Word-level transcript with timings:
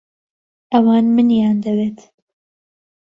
ئەوان 0.73 1.05
منیان 1.15 1.57
دەوێت. 1.65 1.97